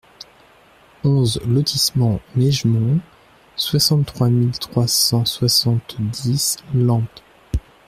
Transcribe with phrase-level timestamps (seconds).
[1.03, 3.01] onze lotissement Mègemont,
[3.55, 7.21] soixante-trois mille trois cent soixante-dix Lempdes